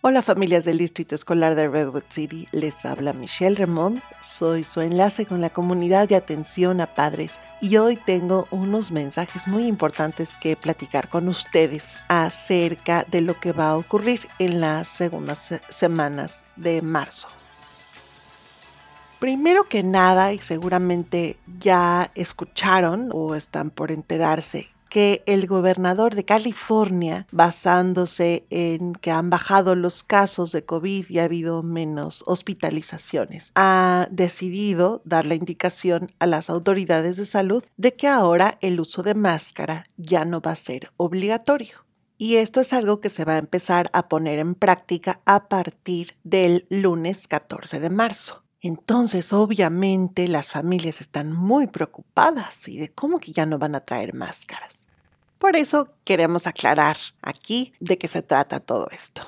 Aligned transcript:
Hola 0.00 0.22
familias 0.22 0.64
del 0.64 0.78
Distrito 0.78 1.16
Escolar 1.16 1.56
de 1.56 1.66
Redwood 1.66 2.04
City, 2.08 2.46
les 2.52 2.84
habla 2.84 3.12
Michelle 3.12 3.56
Remond, 3.56 4.00
soy 4.20 4.62
su 4.62 4.80
enlace 4.80 5.26
con 5.26 5.40
la 5.40 5.50
comunidad 5.50 6.08
de 6.08 6.14
atención 6.14 6.80
a 6.80 6.94
padres. 6.94 7.40
Y 7.60 7.78
hoy 7.78 7.96
tengo 7.96 8.46
unos 8.52 8.92
mensajes 8.92 9.48
muy 9.48 9.66
importantes 9.66 10.36
que 10.40 10.54
platicar 10.54 11.08
con 11.08 11.26
ustedes 11.26 11.96
acerca 12.06 13.04
de 13.10 13.22
lo 13.22 13.40
que 13.40 13.50
va 13.50 13.70
a 13.70 13.76
ocurrir 13.76 14.28
en 14.38 14.60
las 14.60 14.86
segundas 14.86 15.50
semanas 15.68 16.44
de 16.54 16.80
marzo. 16.80 17.26
Primero 19.18 19.64
que 19.64 19.82
nada, 19.82 20.32
y 20.32 20.38
seguramente 20.38 21.38
ya 21.58 22.12
escucharon 22.14 23.10
o 23.12 23.34
están 23.34 23.70
por 23.70 23.90
enterarse, 23.90 24.68
que 24.88 25.22
el 25.26 25.46
gobernador 25.46 26.14
de 26.14 26.24
California, 26.24 27.26
basándose 27.30 28.46
en 28.50 28.94
que 28.94 29.10
han 29.10 29.30
bajado 29.30 29.74
los 29.74 30.02
casos 30.02 30.52
de 30.52 30.64
COVID 30.64 31.06
y 31.08 31.18
ha 31.18 31.24
habido 31.24 31.62
menos 31.62 32.24
hospitalizaciones, 32.26 33.52
ha 33.54 34.08
decidido 34.10 35.02
dar 35.04 35.26
la 35.26 35.34
indicación 35.34 36.10
a 36.18 36.26
las 36.26 36.50
autoridades 36.50 37.16
de 37.16 37.26
salud 37.26 37.64
de 37.76 37.94
que 37.94 38.08
ahora 38.08 38.58
el 38.60 38.80
uso 38.80 39.02
de 39.02 39.14
máscara 39.14 39.84
ya 39.96 40.24
no 40.24 40.40
va 40.40 40.52
a 40.52 40.56
ser 40.56 40.92
obligatorio. 40.96 41.88
Y 42.20 42.36
esto 42.36 42.60
es 42.60 42.72
algo 42.72 43.00
que 43.00 43.10
se 43.10 43.24
va 43.24 43.34
a 43.34 43.38
empezar 43.38 43.90
a 43.92 44.08
poner 44.08 44.40
en 44.40 44.56
práctica 44.56 45.20
a 45.24 45.48
partir 45.48 46.16
del 46.24 46.66
lunes 46.68 47.28
14 47.28 47.78
de 47.78 47.90
marzo. 47.90 48.42
Entonces, 48.60 49.32
obviamente, 49.32 50.26
las 50.26 50.50
familias 50.50 51.00
están 51.00 51.32
muy 51.32 51.68
preocupadas 51.68 52.66
y 52.68 52.78
de 52.78 52.90
cómo 52.90 53.18
que 53.18 53.32
ya 53.32 53.46
no 53.46 53.58
van 53.58 53.74
a 53.74 53.80
traer 53.80 54.14
máscaras. 54.14 54.86
Por 55.38 55.54
eso 55.54 55.94
queremos 56.04 56.48
aclarar 56.48 56.96
aquí 57.22 57.72
de 57.78 57.96
qué 57.98 58.08
se 58.08 58.22
trata 58.22 58.58
todo 58.58 58.88
esto. 58.90 59.22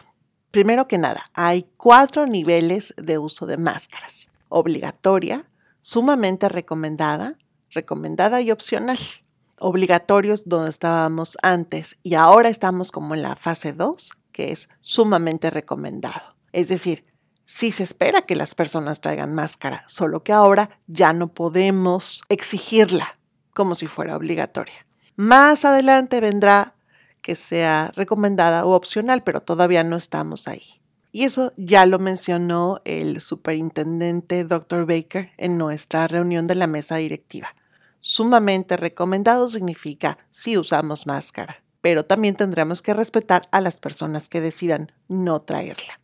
Primero 0.51 0.89
que 0.89 0.99
nada, 0.99 1.31
hay 1.33 1.69
cuatro 1.77 2.27
niveles 2.27 2.93
de 2.97 3.19
uso 3.19 3.47
de 3.47 3.57
máscaras. 3.57 4.29
Obligatoria, 4.49 5.49
sumamente 5.81 6.49
recomendada, 6.49 7.39
recomendada 7.71 8.41
y 8.41 8.51
opcional. 8.51 8.99
Obligatorios 9.61 10.43
donde 10.47 10.71
estábamos 10.71 11.39
antes 11.43 11.97
y 12.03 12.15
ahora 12.15 12.49
estamos 12.49 12.91
como 12.91 13.15
en 13.15 13.23
la 13.23 13.37
fase 13.37 13.73
2, 13.73 14.11
que 14.33 14.51
es 14.51 14.69
sumamente 14.81 15.51
recomendado. 15.51 16.35
Es 16.53 16.67
decir, 16.67 17.05
sí 17.51 17.73
se 17.73 17.83
espera 17.83 18.23
que 18.23 18.37
las 18.37 18.55
personas 18.55 19.01
traigan 19.01 19.35
máscara, 19.35 19.83
solo 19.89 20.23
que 20.23 20.33
ahora 20.33 20.79
ya 20.87 21.13
no 21.13 21.29
podemos 21.35 22.23
exigirla 22.29 23.19
como 23.53 23.75
si 23.75 23.89
fuera 23.89 24.17
obligatoria. 24.17 24.87
Más 25.17 25.65
adelante 25.65 26.21
vendrá 26.21 26.75
que 27.23 27.35
sea 27.35 27.91
recomendada 27.97 28.65
o 28.65 28.71
opcional, 28.71 29.25
pero 29.25 29.41
todavía 29.41 29.83
no 29.83 29.97
estamos 29.97 30.47
ahí. 30.47 30.81
Y 31.11 31.25
eso 31.25 31.51
ya 31.57 31.87
lo 31.87 31.99
mencionó 31.99 32.81
el 32.85 33.21
superintendente 33.21 34.45
Dr. 34.45 34.87
Baker 34.87 35.33
en 35.37 35.59
nuestra 35.59 36.07
reunión 36.07 36.47
de 36.47 36.55
la 36.55 36.69
mesa 36.69 36.97
directiva. 36.97 37.49
Sumamente 37.99 38.77
recomendado 38.77 39.49
significa 39.49 40.19
si 40.29 40.57
usamos 40.57 41.07
máscara, 41.07 41.65
pero 41.81 42.05
también 42.05 42.37
tendremos 42.37 42.81
que 42.81 42.95
respetar 42.95 43.49
a 43.51 43.61
las 43.61 43.81
personas 43.81 44.29
que 44.29 44.41
decidan 44.41 44.93
no 45.09 45.41
traerla 45.41 46.01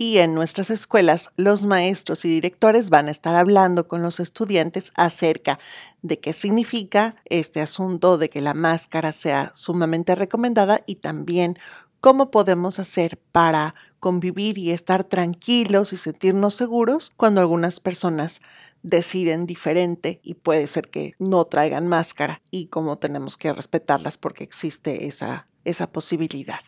y 0.00 0.16
en 0.16 0.32
nuestras 0.32 0.70
escuelas 0.70 1.28
los 1.36 1.62
maestros 1.62 2.24
y 2.24 2.28
directores 2.30 2.88
van 2.88 3.08
a 3.08 3.10
estar 3.10 3.34
hablando 3.34 3.86
con 3.86 4.00
los 4.00 4.18
estudiantes 4.18 4.92
acerca 4.96 5.58
de 6.00 6.18
qué 6.18 6.32
significa 6.32 7.16
este 7.26 7.60
asunto 7.60 8.16
de 8.16 8.30
que 8.30 8.40
la 8.40 8.54
máscara 8.54 9.12
sea 9.12 9.52
sumamente 9.54 10.14
recomendada 10.14 10.82
y 10.86 10.94
también 10.94 11.58
cómo 12.00 12.30
podemos 12.30 12.78
hacer 12.78 13.18
para 13.30 13.74
convivir 13.98 14.56
y 14.56 14.70
estar 14.70 15.04
tranquilos 15.04 15.92
y 15.92 15.98
sentirnos 15.98 16.54
seguros 16.54 17.12
cuando 17.18 17.42
algunas 17.42 17.78
personas 17.78 18.40
deciden 18.82 19.44
diferente 19.44 20.18
y 20.22 20.32
puede 20.32 20.66
ser 20.66 20.88
que 20.88 21.12
no 21.18 21.44
traigan 21.44 21.86
máscara 21.86 22.40
y 22.50 22.68
cómo 22.68 22.96
tenemos 22.96 23.36
que 23.36 23.52
respetarlas 23.52 24.16
porque 24.16 24.44
existe 24.44 25.08
esa, 25.08 25.46
esa 25.66 25.92
posibilidad. 25.92 26.60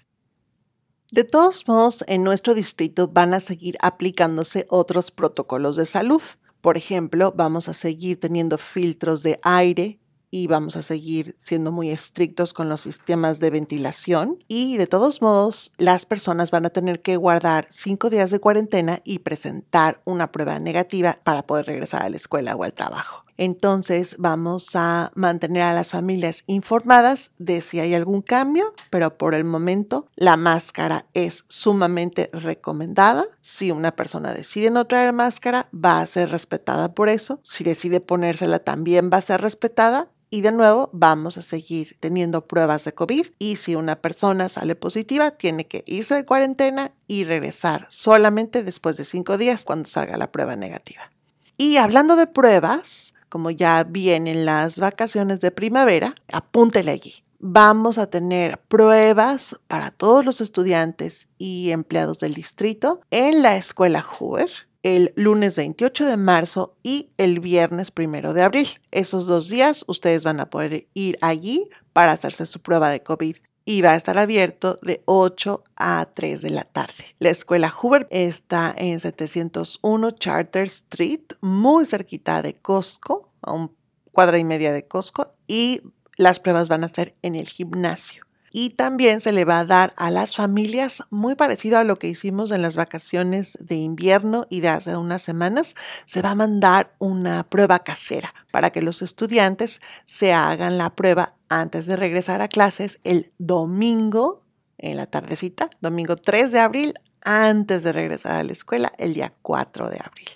De 1.12 1.24
todos 1.24 1.68
modos, 1.68 2.04
en 2.08 2.24
nuestro 2.24 2.54
distrito 2.54 3.06
van 3.06 3.34
a 3.34 3.40
seguir 3.40 3.76
aplicándose 3.82 4.64
otros 4.70 5.10
protocolos 5.10 5.76
de 5.76 5.84
salud. 5.84 6.22
Por 6.62 6.78
ejemplo, 6.78 7.34
vamos 7.36 7.68
a 7.68 7.74
seguir 7.74 8.18
teniendo 8.18 8.56
filtros 8.56 9.22
de 9.22 9.38
aire 9.42 10.00
y 10.30 10.46
vamos 10.46 10.74
a 10.76 10.80
seguir 10.80 11.36
siendo 11.38 11.70
muy 11.70 11.90
estrictos 11.90 12.54
con 12.54 12.70
los 12.70 12.80
sistemas 12.80 13.40
de 13.40 13.50
ventilación. 13.50 14.42
Y 14.48 14.78
de 14.78 14.86
todos 14.86 15.20
modos, 15.20 15.74
las 15.76 16.06
personas 16.06 16.50
van 16.50 16.64
a 16.64 16.70
tener 16.70 17.02
que 17.02 17.18
guardar 17.18 17.66
cinco 17.68 18.08
días 18.08 18.30
de 18.30 18.40
cuarentena 18.40 19.02
y 19.04 19.18
presentar 19.18 20.00
una 20.06 20.32
prueba 20.32 20.58
negativa 20.60 21.16
para 21.24 21.46
poder 21.46 21.66
regresar 21.66 22.04
a 22.04 22.08
la 22.08 22.16
escuela 22.16 22.56
o 22.56 22.64
al 22.64 22.72
trabajo. 22.72 23.26
Entonces 23.36 24.16
vamos 24.18 24.74
a 24.74 25.10
mantener 25.14 25.62
a 25.62 25.74
las 25.74 25.90
familias 25.90 26.44
informadas 26.46 27.30
de 27.38 27.60
si 27.60 27.80
hay 27.80 27.94
algún 27.94 28.22
cambio, 28.22 28.74
pero 28.90 29.16
por 29.16 29.34
el 29.34 29.44
momento 29.44 30.06
la 30.16 30.36
máscara 30.36 31.06
es 31.14 31.44
sumamente 31.48 32.28
recomendada. 32.32 33.26
Si 33.40 33.70
una 33.70 33.96
persona 33.96 34.32
decide 34.32 34.70
no 34.70 34.86
traer 34.86 35.12
máscara, 35.12 35.68
va 35.72 36.00
a 36.00 36.06
ser 36.06 36.30
respetada 36.30 36.94
por 36.94 37.08
eso. 37.08 37.40
Si 37.42 37.64
decide 37.64 38.00
ponérsela, 38.00 38.58
también 38.58 39.10
va 39.12 39.18
a 39.18 39.22
ser 39.22 39.40
respetada. 39.40 40.08
Y 40.30 40.40
de 40.40 40.50
nuevo, 40.50 40.88
vamos 40.94 41.36
a 41.36 41.42
seguir 41.42 41.98
teniendo 42.00 42.46
pruebas 42.46 42.84
de 42.84 42.94
COVID 42.94 43.26
y 43.38 43.56
si 43.56 43.74
una 43.74 43.96
persona 43.96 44.48
sale 44.48 44.74
positiva, 44.74 45.32
tiene 45.32 45.66
que 45.66 45.84
irse 45.86 46.14
de 46.14 46.24
cuarentena 46.24 46.92
y 47.06 47.24
regresar 47.24 47.86
solamente 47.90 48.62
después 48.62 48.96
de 48.96 49.04
cinco 49.04 49.36
días 49.36 49.62
cuando 49.62 49.90
salga 49.90 50.16
la 50.16 50.32
prueba 50.32 50.56
negativa. 50.56 51.10
Y 51.58 51.76
hablando 51.76 52.16
de 52.16 52.26
pruebas, 52.26 53.12
como 53.32 53.50
ya 53.50 53.82
vienen 53.84 54.44
las 54.44 54.78
vacaciones 54.78 55.40
de 55.40 55.50
primavera, 55.50 56.14
apúntele 56.30 56.90
allí. 56.90 57.24
Vamos 57.38 57.96
a 57.96 58.10
tener 58.10 58.58
pruebas 58.68 59.56
para 59.68 59.90
todos 59.90 60.22
los 60.22 60.42
estudiantes 60.42 61.30
y 61.38 61.70
empleados 61.70 62.18
del 62.18 62.34
distrito 62.34 63.00
en 63.10 63.40
la 63.40 63.56
escuela 63.56 64.02
Hoover 64.02 64.50
el 64.82 65.12
lunes 65.16 65.56
28 65.56 66.04
de 66.04 66.16
marzo 66.18 66.76
y 66.82 67.12
el 67.16 67.40
viernes 67.40 67.90
1 67.96 68.34
de 68.34 68.42
abril. 68.42 68.68
Esos 68.90 69.26
dos 69.26 69.48
días 69.48 69.84
ustedes 69.86 70.24
van 70.24 70.40
a 70.40 70.50
poder 70.50 70.88
ir 70.92 71.16
allí 71.22 71.70
para 71.94 72.12
hacerse 72.12 72.44
su 72.44 72.60
prueba 72.60 72.90
de 72.90 73.02
COVID 73.02 73.36
y 73.64 73.82
va 73.82 73.92
a 73.92 73.96
estar 73.96 74.18
abierto 74.18 74.76
de 74.82 75.02
8 75.06 75.64
a 75.76 76.08
3 76.14 76.42
de 76.42 76.50
la 76.50 76.64
tarde. 76.64 77.04
La 77.18 77.30
escuela 77.30 77.70
Hoover 77.70 78.06
está 78.10 78.74
en 78.76 79.00
701 79.00 80.10
Charter 80.12 80.64
Street, 80.64 81.22
muy 81.40 81.86
cerquita 81.86 82.42
de 82.42 82.54
Costco, 82.54 83.30
a 83.42 83.52
un 83.52 83.74
cuadra 84.12 84.38
y 84.38 84.44
media 84.44 84.72
de 84.72 84.86
Costco, 84.86 85.34
y 85.46 85.82
las 86.16 86.40
pruebas 86.40 86.68
van 86.68 86.84
a 86.84 86.88
ser 86.88 87.14
en 87.22 87.34
el 87.34 87.48
gimnasio. 87.48 88.24
Y 88.54 88.70
también 88.70 89.22
se 89.22 89.32
le 89.32 89.46
va 89.46 89.60
a 89.60 89.64
dar 89.64 89.94
a 89.96 90.10
las 90.10 90.36
familias, 90.36 91.02
muy 91.08 91.34
parecido 91.34 91.78
a 91.78 91.84
lo 91.84 91.98
que 91.98 92.08
hicimos 92.08 92.50
en 92.50 92.60
las 92.60 92.76
vacaciones 92.76 93.56
de 93.60 93.76
invierno 93.76 94.46
y 94.50 94.60
de 94.60 94.68
hace 94.68 94.94
unas 94.94 95.22
semanas, 95.22 95.74
se 96.04 96.20
va 96.20 96.32
a 96.32 96.34
mandar 96.34 96.94
una 96.98 97.44
prueba 97.48 97.78
casera 97.78 98.34
para 98.50 98.70
que 98.70 98.82
los 98.82 99.00
estudiantes 99.00 99.80
se 100.04 100.34
hagan 100.34 100.76
la 100.76 100.94
prueba 100.94 101.34
antes 101.48 101.86
de 101.86 101.96
regresar 101.96 102.42
a 102.42 102.48
clases 102.48 103.00
el 103.04 103.32
domingo 103.38 104.42
en 104.76 104.98
la 104.98 105.06
tardecita, 105.06 105.70
domingo 105.80 106.16
3 106.16 106.52
de 106.52 106.60
abril, 106.60 106.94
antes 107.24 107.82
de 107.82 107.92
regresar 107.92 108.32
a 108.32 108.44
la 108.44 108.52
escuela 108.52 108.92
el 108.98 109.14
día 109.14 109.32
4 109.40 109.88
de 109.88 109.98
abril. 110.04 110.28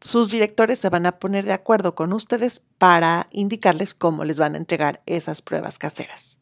Sus 0.00 0.30
directores 0.30 0.78
se 0.78 0.90
van 0.90 1.06
a 1.06 1.18
poner 1.18 1.44
de 1.44 1.52
acuerdo 1.52 1.94
con 1.94 2.12
ustedes 2.12 2.62
para 2.76 3.28
indicarles 3.30 3.94
cómo 3.94 4.24
les 4.24 4.38
van 4.38 4.54
a 4.54 4.58
entregar 4.58 5.02
esas 5.06 5.42
pruebas 5.42 5.78
caseras. 5.78 6.38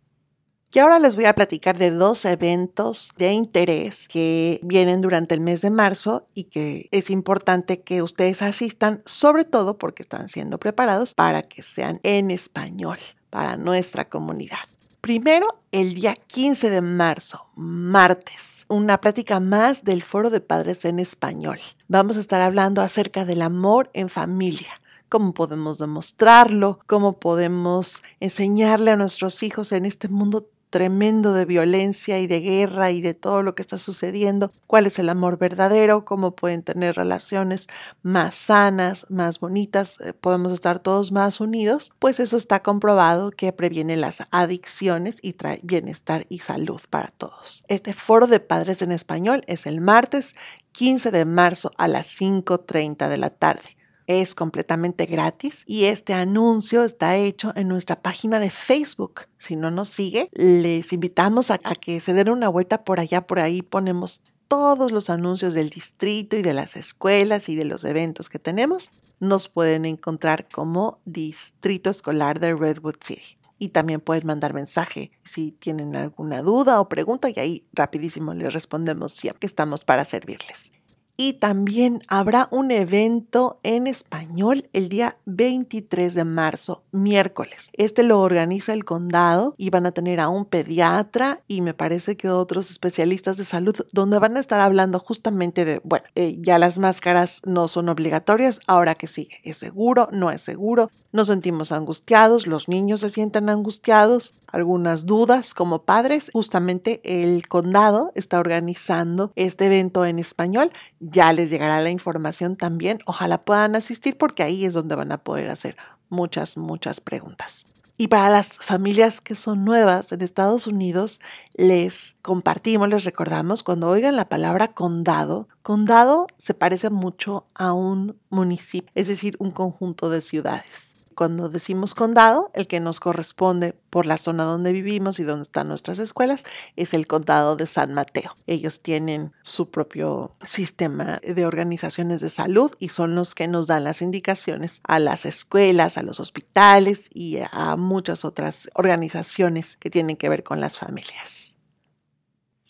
Y 0.76 0.78
ahora 0.78 0.98
les 0.98 1.16
voy 1.16 1.24
a 1.24 1.34
platicar 1.34 1.78
de 1.78 1.90
dos 1.90 2.26
eventos 2.26 3.10
de 3.16 3.32
interés 3.32 4.06
que 4.08 4.60
vienen 4.62 5.00
durante 5.00 5.34
el 5.34 5.40
mes 5.40 5.62
de 5.62 5.70
marzo 5.70 6.28
y 6.34 6.44
que 6.44 6.90
es 6.90 7.08
importante 7.08 7.80
que 7.80 8.02
ustedes 8.02 8.42
asistan, 8.42 9.00
sobre 9.06 9.44
todo 9.44 9.78
porque 9.78 10.02
están 10.02 10.28
siendo 10.28 10.58
preparados 10.58 11.14
para 11.14 11.44
que 11.44 11.62
sean 11.62 11.98
en 12.02 12.30
español 12.30 12.98
para 13.30 13.56
nuestra 13.56 14.10
comunidad. 14.10 14.58
Primero, 15.00 15.62
el 15.72 15.94
día 15.94 16.14
15 16.14 16.68
de 16.68 16.82
marzo, 16.82 17.46
martes, 17.54 18.66
una 18.68 19.00
plática 19.00 19.40
más 19.40 19.82
del 19.82 20.02
Foro 20.02 20.28
de 20.28 20.42
Padres 20.42 20.84
en 20.84 20.98
Español. 20.98 21.58
Vamos 21.88 22.18
a 22.18 22.20
estar 22.20 22.42
hablando 22.42 22.82
acerca 22.82 23.24
del 23.24 23.40
amor 23.40 23.88
en 23.94 24.10
familia 24.10 24.78
cómo 25.08 25.34
podemos 25.34 25.78
demostrarlo, 25.78 26.80
cómo 26.86 27.18
podemos 27.18 28.02
enseñarle 28.20 28.90
a 28.90 28.96
nuestros 28.96 29.42
hijos 29.42 29.72
en 29.72 29.86
este 29.86 30.08
mundo 30.08 30.48
tremendo 30.70 31.32
de 31.32 31.44
violencia 31.44 32.18
y 32.18 32.26
de 32.26 32.40
guerra 32.40 32.90
y 32.90 33.00
de 33.00 33.14
todo 33.14 33.42
lo 33.42 33.54
que 33.54 33.62
está 33.62 33.78
sucediendo, 33.78 34.52
cuál 34.66 34.86
es 34.86 34.98
el 34.98 35.08
amor 35.08 35.38
verdadero, 35.38 36.04
cómo 36.04 36.36
pueden 36.36 36.62
tener 36.62 36.96
relaciones 36.96 37.66
más 38.02 38.34
sanas, 38.34 39.06
más 39.08 39.40
bonitas, 39.40 39.98
eh, 40.00 40.12
podemos 40.12 40.52
estar 40.52 40.78
todos 40.78 41.12
más 41.12 41.40
unidos, 41.40 41.92
pues 41.98 42.20
eso 42.20 42.36
está 42.36 42.62
comprobado 42.62 43.30
que 43.30 43.52
previene 43.52 43.96
las 43.96 44.22
adicciones 44.30 45.16
y 45.22 45.34
trae 45.34 45.60
bienestar 45.62 46.26
y 46.28 46.40
salud 46.40 46.80
para 46.90 47.08
todos. 47.08 47.64
Este 47.68 47.92
foro 47.92 48.26
de 48.26 48.40
padres 48.40 48.82
en 48.82 48.92
español 48.92 49.44
es 49.46 49.66
el 49.66 49.80
martes 49.80 50.34
15 50.72 51.10
de 51.10 51.24
marzo 51.24 51.72
a 51.78 51.88
las 51.88 52.08
5.30 52.20 53.08
de 53.08 53.16
la 53.16 53.30
tarde 53.30 53.75
es 54.06 54.34
completamente 54.34 55.06
gratis 55.06 55.62
y 55.66 55.84
este 55.84 56.14
anuncio 56.14 56.84
está 56.84 57.16
hecho 57.16 57.52
en 57.56 57.68
nuestra 57.68 58.00
página 58.00 58.38
de 58.38 58.50
Facebook. 58.50 59.22
Si 59.38 59.56
no 59.56 59.70
nos 59.70 59.88
sigue, 59.88 60.28
les 60.32 60.92
invitamos 60.92 61.50
a, 61.50 61.58
que 61.58 62.00
se 62.00 62.14
den 62.14 62.30
una 62.30 62.48
vuelta 62.48 62.84
por 62.84 63.00
allá, 63.00 63.26
por 63.26 63.40
ahí 63.40 63.62
ponemos 63.62 64.22
todos 64.48 64.92
los 64.92 65.10
anuncios 65.10 65.54
del 65.54 65.70
distrito 65.70 66.36
y 66.36 66.42
de 66.42 66.54
las 66.54 66.76
escuelas 66.76 67.48
y 67.48 67.56
de 67.56 67.64
los 67.64 67.84
eventos 67.84 68.28
que 68.28 68.38
tenemos. 68.38 68.90
Nos 69.18 69.48
pueden 69.48 69.84
encontrar 69.84 70.46
como 70.48 71.00
Distrito 71.04 71.90
Escolar 71.90 72.38
de 72.38 72.54
Redwood 72.54 72.96
City. 73.02 73.38
Y 73.58 73.70
también 73.70 74.02
pueden 74.02 74.26
mandar 74.26 74.52
mensaje 74.52 75.10
si 75.24 75.50
tienen 75.50 75.96
alguna 75.96 76.42
duda 76.42 76.78
o 76.78 76.90
pregunta 76.90 77.30
y 77.30 77.40
ahí 77.40 77.66
rapidísimo 77.72 78.34
les 78.34 78.52
respondemos 78.52 79.12
siempre 79.12 79.46
estamos 79.46 79.82
para 79.82 80.04
servirles 80.04 80.70
y 81.16 81.34
también 81.34 82.00
habrá 82.08 82.48
un 82.50 82.70
evento 82.70 83.58
en 83.62 83.86
español 83.86 84.68
el 84.72 84.88
día 84.88 85.16
23 85.24 86.14
de 86.14 86.24
marzo, 86.24 86.82
miércoles. 86.92 87.70
Este 87.72 88.02
lo 88.02 88.20
organiza 88.20 88.72
el 88.72 88.84
condado 88.84 89.54
y 89.56 89.70
van 89.70 89.86
a 89.86 89.92
tener 89.92 90.20
a 90.20 90.28
un 90.28 90.44
pediatra 90.44 91.40
y 91.48 91.62
me 91.62 91.74
parece 91.74 92.16
que 92.16 92.28
otros 92.28 92.70
especialistas 92.70 93.36
de 93.36 93.44
salud 93.44 93.74
donde 93.92 94.18
van 94.18 94.36
a 94.36 94.40
estar 94.40 94.60
hablando 94.60 94.98
justamente 94.98 95.64
de, 95.64 95.80
bueno, 95.84 96.06
eh, 96.14 96.36
ya 96.40 96.58
las 96.58 96.78
máscaras 96.78 97.40
no 97.44 97.68
son 97.68 97.88
obligatorias, 97.88 98.60
ahora 98.66 98.94
que 98.94 99.06
sigue, 99.06 99.40
es 99.42 99.56
seguro, 99.56 100.08
no 100.12 100.30
es 100.30 100.42
seguro, 100.42 100.90
nos 101.12 101.28
sentimos 101.28 101.72
angustiados, 101.72 102.46
los 102.46 102.68
niños 102.68 103.00
se 103.00 103.08
sienten 103.08 103.48
angustiados, 103.48 104.34
algunas 104.46 105.06
dudas 105.06 105.54
como 105.54 105.82
padres. 105.82 106.30
Justamente 106.32 107.00
el 107.04 107.48
condado 107.48 108.12
está 108.14 108.38
organizando 108.38 109.32
este 109.36 109.66
evento 109.66 110.04
en 110.04 110.18
español. 110.18 110.72
Ya 111.00 111.32
les 111.32 111.50
llegará 111.50 111.80
la 111.80 111.90
información 111.90 112.56
también. 112.56 113.00
Ojalá 113.06 113.44
puedan 113.44 113.76
asistir 113.76 114.16
porque 114.18 114.42
ahí 114.42 114.64
es 114.64 114.74
donde 114.74 114.94
van 114.94 115.12
a 115.12 115.18
poder 115.18 115.50
hacer 115.50 115.76
muchas, 116.08 116.56
muchas 116.56 117.00
preguntas. 117.00 117.66
Y 117.98 118.08
para 118.08 118.28
las 118.28 118.58
familias 118.58 119.22
que 119.22 119.34
son 119.34 119.64
nuevas 119.64 120.12
en 120.12 120.20
Estados 120.20 120.66
Unidos, 120.66 121.18
les 121.54 122.14
compartimos, 122.20 122.90
les 122.90 123.04
recordamos, 123.04 123.62
cuando 123.62 123.88
oigan 123.88 124.16
la 124.16 124.28
palabra 124.28 124.68
condado, 124.68 125.48
condado 125.62 126.26
se 126.36 126.52
parece 126.52 126.90
mucho 126.90 127.46
a 127.54 127.72
un 127.72 128.20
municipio, 128.28 128.90
es 128.94 129.08
decir, 129.08 129.36
un 129.38 129.50
conjunto 129.50 130.10
de 130.10 130.20
ciudades 130.20 130.95
cuando 131.16 131.48
decimos 131.48 131.94
condado, 131.94 132.52
el 132.54 132.68
que 132.68 132.78
nos 132.78 133.00
corresponde 133.00 133.72
por 133.90 134.06
la 134.06 134.18
zona 134.18 134.44
donde 134.44 134.72
vivimos 134.72 135.18
y 135.18 135.24
donde 135.24 135.44
están 135.44 135.66
nuestras 135.68 135.98
escuelas 135.98 136.44
es 136.76 136.94
el 136.94 137.06
condado 137.06 137.56
de 137.56 137.66
San 137.66 137.94
Mateo. 137.94 138.36
Ellos 138.46 138.80
tienen 138.80 139.32
su 139.42 139.70
propio 139.70 140.36
sistema 140.44 141.18
de 141.22 141.46
organizaciones 141.46 142.20
de 142.20 142.30
salud 142.30 142.70
y 142.78 142.90
son 142.90 143.14
los 143.14 143.34
que 143.34 143.48
nos 143.48 143.66
dan 143.66 143.84
las 143.84 144.02
indicaciones 144.02 144.80
a 144.84 144.98
las 144.98 145.24
escuelas, 145.24 145.96
a 145.96 146.02
los 146.02 146.20
hospitales 146.20 147.08
y 147.12 147.38
a 147.50 147.76
muchas 147.76 148.24
otras 148.24 148.68
organizaciones 148.74 149.76
que 149.78 149.90
tienen 149.90 150.16
que 150.16 150.28
ver 150.28 150.44
con 150.44 150.60
las 150.60 150.76
familias. 150.76 151.55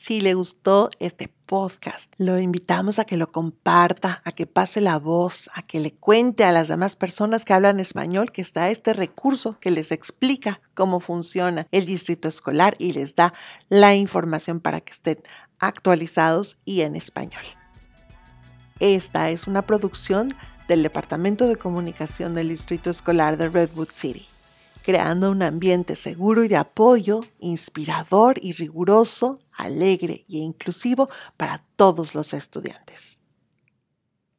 Si 0.06 0.20
le 0.20 0.35
gustó 0.35 0.88
este 1.00 1.26
podcast, 1.47 2.14
lo 2.17 2.38
invitamos 2.38 3.00
a 3.00 3.05
que 3.05 3.17
lo 3.17 3.32
comparta, 3.32 4.23
a 4.25 4.31
que 4.31 4.47
pase 4.47 4.81
la 4.81 5.00
voz, 5.00 5.50
a 5.53 5.62
que 5.62 5.81
le 5.81 5.94
cuente 5.94 6.44
a 6.44 6.53
las 6.53 6.69
demás 6.69 6.94
personas 6.94 7.44
que 7.44 7.53
hablan 7.53 7.81
español 7.81 8.31
que 8.31 8.41
está 8.41 8.70
este 8.70 8.93
recurso 8.93 9.58
que 9.58 9.73
les 9.73 9.91
explica 9.91 10.61
cómo 10.75 11.00
funciona 11.00 11.67
el 11.73 11.87
distrito 11.87 12.29
escolar 12.29 12.76
y 12.79 12.93
les 12.93 13.17
da 13.17 13.35
la 13.69 13.97
información 13.97 14.61
para 14.61 14.81
que 14.81 14.93
estén 14.93 15.19
actualizados 15.58 16.56
y 16.64 16.82
en 16.82 16.94
español. 16.94 17.43
Esta 18.79 19.31
es 19.31 19.49
una 19.49 19.62
producción 19.62 20.32
del 20.69 20.85
Departamento 20.85 21.49
de 21.49 21.56
Comunicación 21.56 22.32
del 22.32 22.50
Distrito 22.50 22.91
Escolar 22.91 23.37
de 23.38 23.49
Redwood 23.49 23.88
City 23.93 24.29
creando 24.87 25.33
un 25.33 25.43
ambiente 25.43 25.97
seguro 25.97 26.44
y 26.44 26.49
de 26.49 26.55
apoyo, 26.56 27.23
inspirador 27.41 28.38
y 28.41 28.53
riguroso, 28.53 29.37
alegre 29.53 30.25
e 30.29 30.37
inclusivo 30.37 31.09
para 31.37 31.65
todos 31.75 32.15
los 32.15 32.33
estudiantes. 32.33 33.21